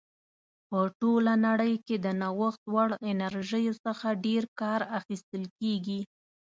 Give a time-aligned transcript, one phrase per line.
[0.69, 6.01] په ټوله نړۍ کې د نوښت وړ انرژیو څخه ډېر کار اخیستل کیږي.